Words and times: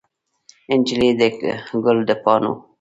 نجلۍ 0.79 1.09
د 1.19 1.21
ګل 1.83 1.97
د 2.07 2.09
پاڼو 2.23 2.53